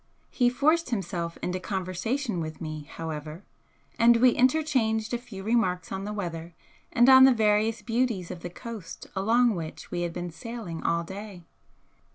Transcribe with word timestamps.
He 0.31 0.49
forced 0.49 0.89
himself 0.89 1.37
into 1.43 1.59
conversation 1.59 2.39
with 2.39 2.59
me, 2.59 2.87
however, 2.89 3.43
and 3.99 4.17
we 4.17 4.31
interchanged 4.31 5.13
a 5.13 5.19
few 5.19 5.43
remarks 5.43 5.91
on 5.91 6.05
the 6.05 6.11
weather 6.11 6.55
and 6.91 7.07
on 7.07 7.23
the 7.23 7.31
various 7.35 7.83
beauties 7.83 8.31
of 8.31 8.39
the 8.39 8.49
coast 8.49 9.05
along 9.15 9.53
which 9.53 9.91
we 9.91 10.01
had 10.01 10.11
been 10.11 10.31
sailing 10.31 10.81
all 10.81 11.03
day. 11.03 11.43